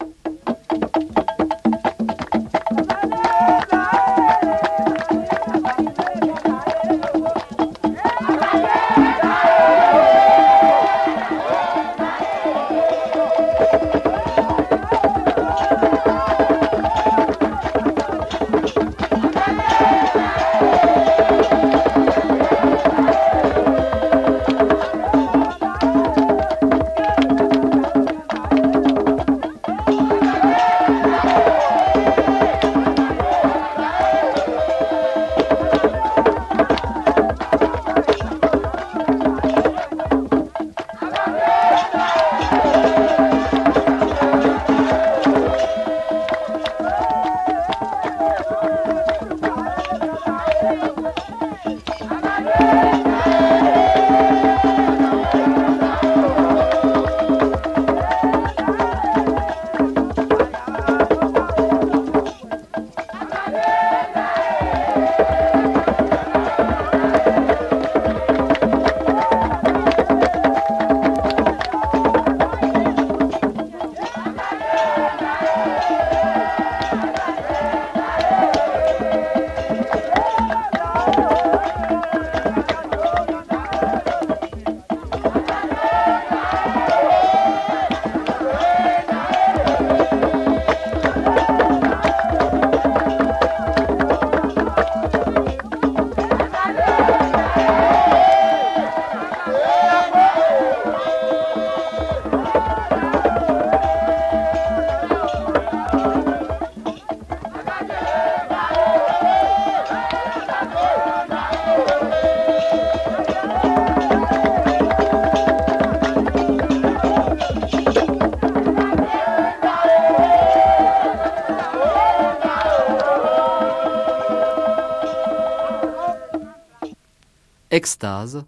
[127.80, 128.44] Extase,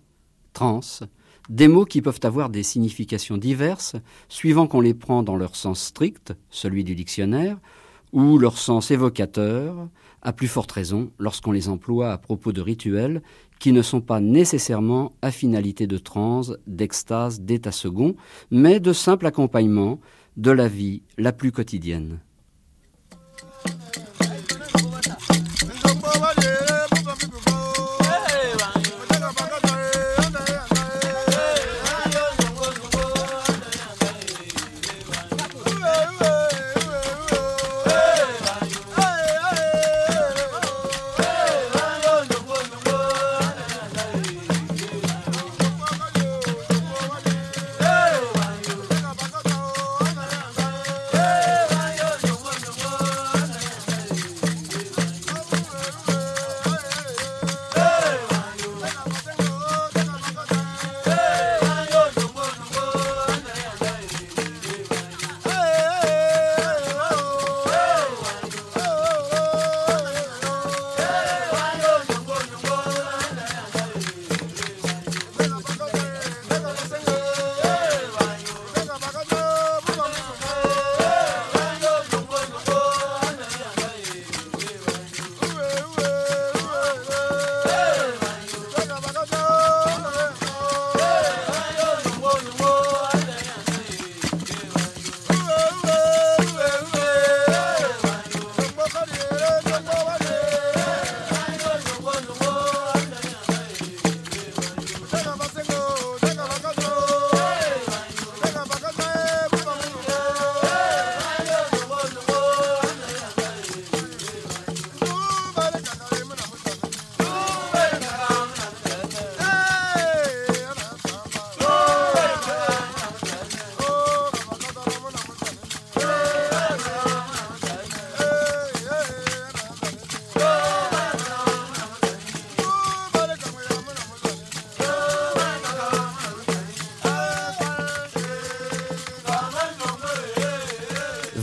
[0.51, 1.03] transe,
[1.49, 3.95] des mots qui peuvent avoir des significations diverses
[4.27, 7.57] suivant qu'on les prend dans leur sens strict, celui du dictionnaire,
[8.11, 9.87] ou leur sens évocateur,
[10.21, 13.21] à plus forte raison lorsqu'on les emploie à propos de rituels
[13.57, 18.15] qui ne sont pas nécessairement à finalité de transe, d'extase, d'état second,
[18.51, 20.01] mais de simple accompagnement
[20.35, 22.19] de la vie la plus quotidienne.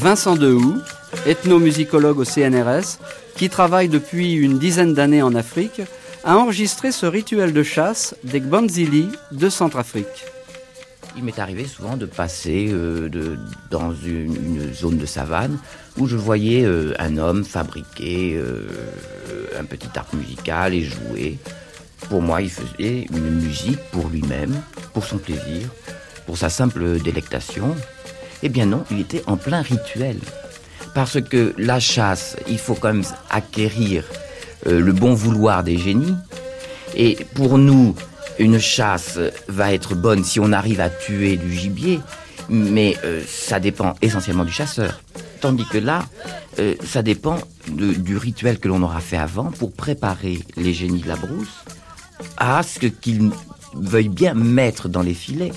[0.09, 0.79] Vincent Dehoux,
[1.27, 2.97] ethnomusicologue au CNRS,
[3.37, 5.83] qui travaille depuis une dizaine d'années en Afrique,
[6.25, 10.25] a enregistré ce rituel de chasse des Gbanzili de Centrafrique.
[11.15, 13.11] Il m'est arrivé souvent de passer euh,
[13.71, 15.59] dans une, une zone de savane
[15.99, 18.67] où je voyais euh, un homme fabriquer euh,
[19.61, 21.37] un petit arc musical et jouer.
[22.09, 24.55] Pour moi, il faisait une musique pour lui-même,
[24.95, 25.69] pour son plaisir,
[26.25, 27.77] pour sa simple délectation.
[28.43, 30.19] Eh bien non, il était en plein rituel.
[30.95, 34.05] Parce que la chasse, il faut quand même acquérir
[34.67, 36.15] euh, le bon vouloir des génies.
[36.97, 37.95] Et pour nous,
[38.39, 39.19] une chasse
[39.49, 42.01] va être bonne si on arrive à tuer du gibier,
[42.49, 45.01] mais euh, ça dépend essentiellement du chasseur.
[45.41, 46.05] Tandis que là,
[46.59, 51.09] euh, ça dépend du rituel que l'on aura fait avant pour préparer les génies de
[51.09, 51.65] la brousse
[52.39, 53.31] à ce qu'ils
[53.75, 55.53] veuillent bien mettre dans les filets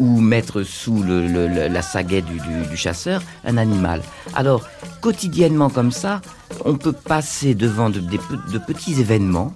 [0.00, 4.02] ou mettre sous le- le- la sagaie du, du- du chasseur un animal.
[4.34, 4.66] Alors,
[5.00, 6.20] quotidiennement comme ça,
[6.64, 9.54] on peut passer devant de, pe- de petits événements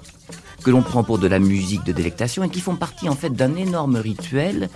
[0.63, 3.31] que l'on prend pour de la musique de délectation et qui font partie en fait
[3.31, 4.69] d'un énorme rituel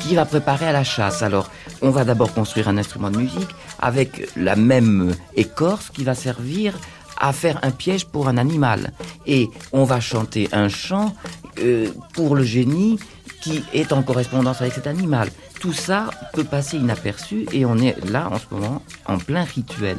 [0.00, 1.22] qui va préparer à la chasse.
[1.22, 1.50] Alors,
[1.82, 3.48] on va d'abord construire un instrument de musique
[3.80, 6.78] avec la même écorce qui va servir
[7.20, 8.92] à faire un piège pour un animal.
[9.26, 11.14] Et on va chanter un chant
[11.62, 12.98] euh, pour le génie
[13.40, 15.28] qui est en correspondance avec cet animal.
[15.60, 19.96] Tout ça peut passer inaperçu et on est là en ce moment en plein rituel.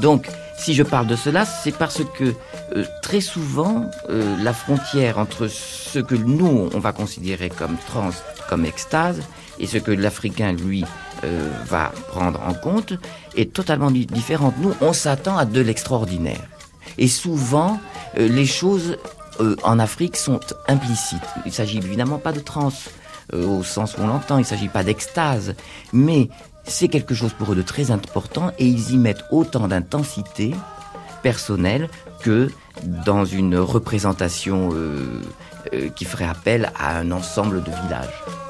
[0.00, 0.26] Donc,
[0.58, 2.32] si je parle de cela, c'est parce que
[2.76, 8.10] euh, très souvent, euh, la frontière entre ce que nous, on va considérer comme trans,
[8.48, 9.20] comme extase,
[9.58, 10.84] et ce que l'Africain, lui,
[11.24, 12.94] euh, va prendre en compte,
[13.36, 14.54] est totalement di- différente.
[14.58, 16.42] Nous, on s'attend à de l'extraordinaire.
[16.98, 17.80] Et souvent,
[18.16, 18.96] les choses
[19.40, 21.22] euh, en Afrique sont implicites.
[21.46, 22.90] Il s'agit évidemment pas de transe
[23.32, 25.54] euh, au sens où on l'entend, il ne s'agit pas d'extase,
[25.92, 26.28] mais
[26.64, 30.54] c'est quelque chose pour eux de très important et ils y mettent autant d'intensité
[31.22, 31.88] personnelle
[32.20, 32.50] que
[32.84, 35.20] dans une représentation euh,
[35.94, 38.43] qui ferait appel à un ensemble de villages.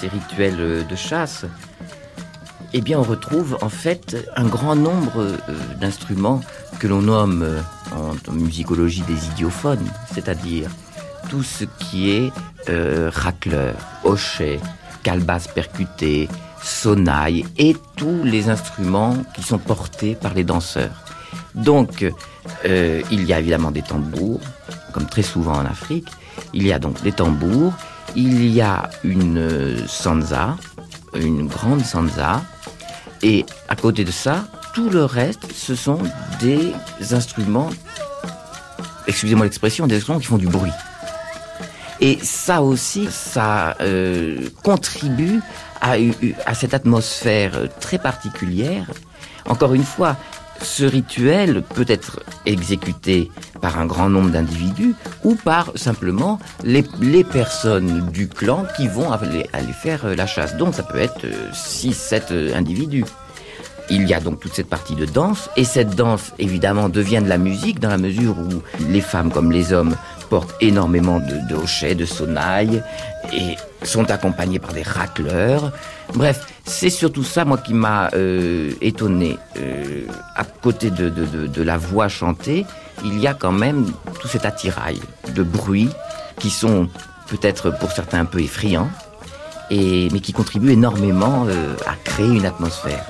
[0.00, 1.44] Ces rituels de chasse,
[2.72, 5.36] eh bien, on retrouve en fait un grand nombre euh,
[5.80, 6.40] d'instruments
[6.78, 7.60] que l'on nomme euh,
[8.28, 9.84] en musicologie des idiophones,
[10.14, 10.70] c'est-à-dire
[11.28, 12.32] tout ce qui est
[12.68, 13.74] euh, racleur,
[14.04, 14.60] hochet,
[15.02, 16.28] calebasse percutée,
[16.62, 21.04] sonaille et tous les instruments qui sont portés par les danseurs.
[21.54, 22.06] Donc,
[22.64, 24.40] euh, il y a évidemment des tambours,
[24.92, 26.08] comme très souvent en Afrique.
[26.54, 27.74] Il y a donc des tambours.
[28.16, 30.56] Il y a une euh, sansa,
[31.14, 32.42] une grande sansa.
[33.22, 34.44] Et à côté de ça,
[34.74, 35.98] tout le reste, ce sont
[36.40, 36.72] des
[37.12, 37.70] instruments,
[39.06, 40.72] excusez-moi l'expression, des instruments qui font du bruit.
[42.00, 45.40] Et ça aussi, ça euh, contribue
[45.82, 45.96] à,
[46.46, 48.86] à cette atmosphère très particulière.
[49.46, 50.16] Encore une fois,
[50.62, 53.30] ce rituel peut être exécuté
[53.60, 54.94] par un grand nombre d'individus
[55.24, 56.82] ou par simplement les,
[57.24, 60.56] personnes du clan qui vont aller, faire la chasse.
[60.56, 63.04] Donc ça peut être 6, 7 individus.
[63.90, 67.28] Il y a donc toute cette partie de danse, et cette danse, évidemment, devient de
[67.28, 69.96] la musique dans la mesure où les femmes comme les hommes
[70.28, 72.84] portent énormément de, de hochets, de sonailles,
[73.32, 75.72] et sont accompagnés par des racleurs.
[76.14, 79.38] Bref, c'est surtout ça, moi, qui m'a euh, étonné.
[79.58, 80.06] Euh,
[80.36, 82.66] à côté de, la voix chantée,
[83.04, 83.86] il y a quand même
[84.20, 85.00] tout cet attirail
[85.34, 85.90] de bruits
[86.38, 86.88] qui sont
[87.28, 88.90] peut-être pour certains un peu effrayants,
[89.70, 93.04] et, mais qui contribuent énormément euh, à créer une atmosphère.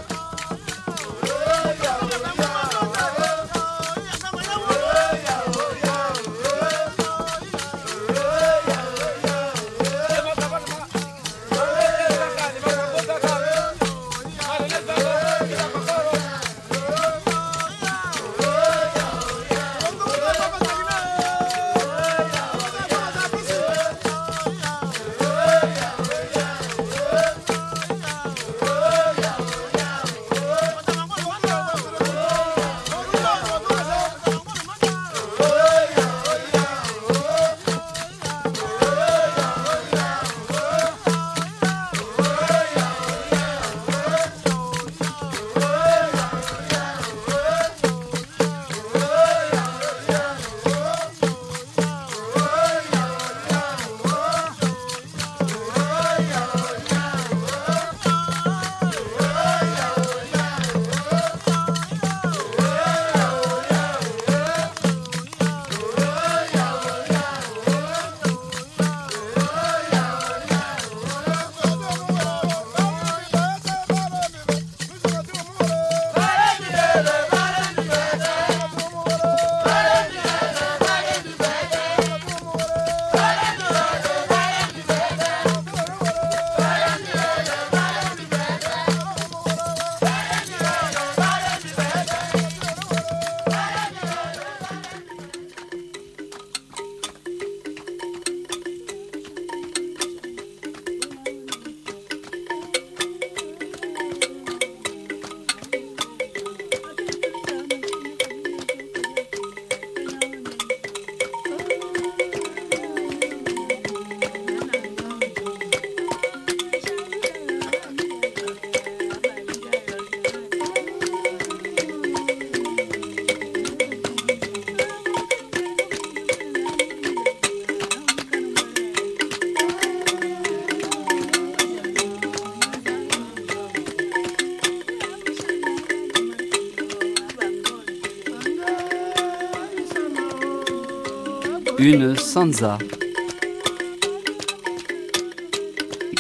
[141.83, 142.77] Une sansa.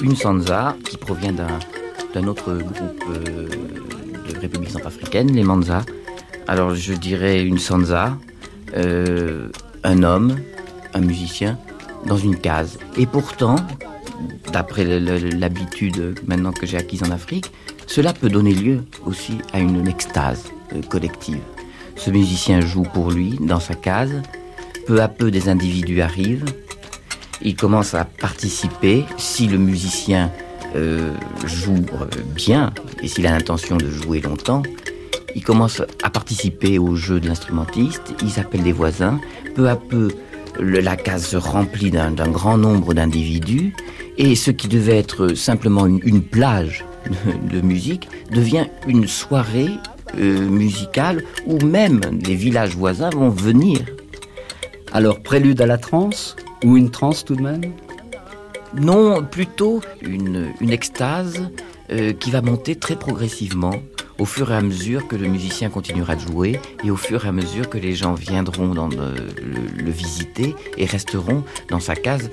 [0.00, 3.46] Une sansa qui provient d'un autre groupe euh,
[4.32, 5.84] de République centrafricaine, les Manza.
[6.48, 8.16] Alors je dirais une sansa,
[8.74, 9.50] euh,
[9.84, 10.38] un homme,
[10.94, 11.58] un musicien,
[12.06, 12.78] dans une case.
[12.96, 13.56] Et pourtant,
[14.54, 17.52] d'après l'habitude maintenant que j'ai acquise en Afrique,
[17.86, 21.40] cela peut donner lieu aussi à une extase euh, collective.
[21.96, 24.22] Ce musicien joue pour lui dans sa case,
[24.90, 26.46] peu à peu des individus arrivent,
[27.42, 30.32] ils commencent à participer, si le musicien
[30.74, 31.12] euh,
[31.46, 31.86] joue
[32.34, 34.64] bien, et s'il a l'intention de jouer longtemps,
[35.36, 39.20] il commence à participer au jeu de l'instrumentiste, il s'appelle des voisins,
[39.54, 40.10] peu à peu
[40.58, 43.72] la case se remplit d'un grand nombre d'individus,
[44.18, 46.84] et ce qui devait être simplement une, plage
[47.48, 49.70] de, musique devient une soirée
[50.18, 53.82] euh, musicale où même des villages voisins vont venir
[54.92, 57.72] alors, prélude à la transe ou une transe tout de même?
[58.74, 61.48] Non, plutôt une, extase
[61.90, 63.74] euh, qui va monter très progressivement
[64.18, 67.28] au fur et à mesure que le musicien continuera de jouer et au fur et
[67.28, 68.96] à mesure que les gens viendront le,
[69.42, 72.30] le- le visiter et resteront dans sa case,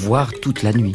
[0.00, 0.94] voire toute la nuit.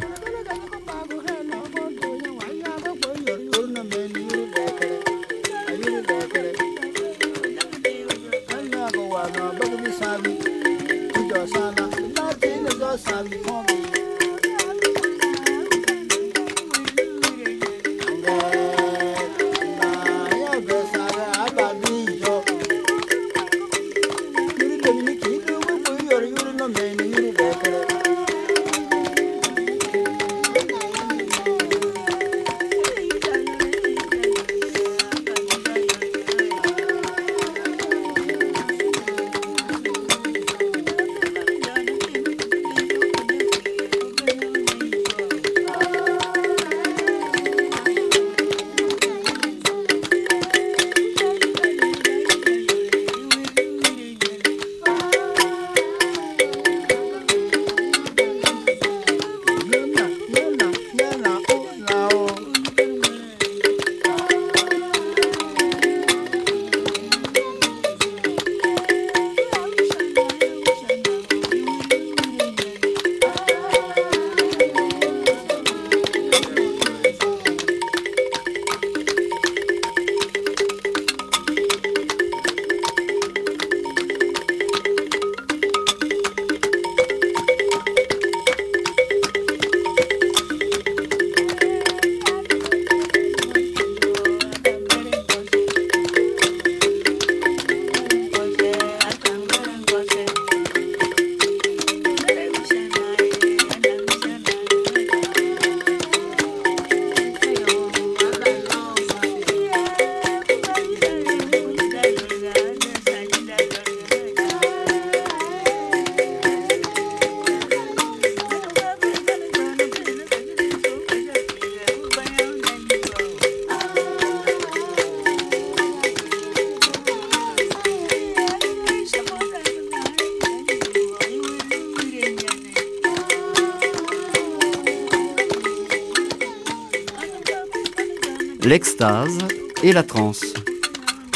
[138.73, 139.37] L'extase
[139.83, 140.51] et la transe.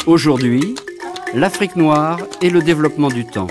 [0.06, 0.74] Aujourd'hui,
[1.34, 3.46] l'Afrique noire et le développement du temps.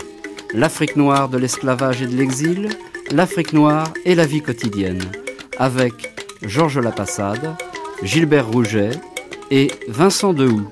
[0.53, 2.67] L'Afrique noire de l'esclavage et de l'exil,
[3.11, 5.01] l'Afrique noire et la vie quotidienne.
[5.57, 5.93] Avec
[6.41, 7.55] Georges Lapassade,
[8.03, 8.91] Gilbert Rouget
[9.51, 10.67] et Vincent Dehoux.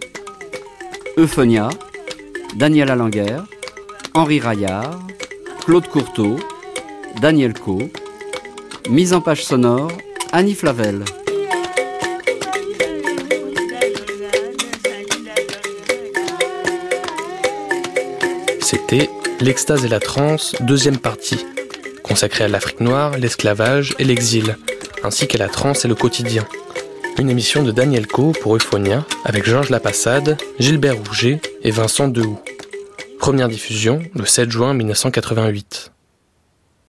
[1.18, 1.70] Euphonia,
[2.58, 3.38] Daniel Alanguer,
[4.14, 5.00] Henri Raillard,
[5.66, 6.36] Claude Courteau,
[7.22, 7.80] Daniel Co.
[8.90, 9.94] Mise en page sonore,
[10.34, 11.06] Annie Flavel.
[19.42, 21.46] L'extase et la transe, deuxième partie,
[22.04, 24.58] consacrée à l'Afrique noire, l'esclavage et l'exil,
[25.04, 26.48] ainsi qu'à la transe et le quotidien.
[27.20, 32.40] Une émission de Daniel Co pour Euphonia, avec Georges Lapassade, Gilbert Rouget et Vincent Dehoux.
[33.20, 35.75] Première diffusion le 7 juin 1988.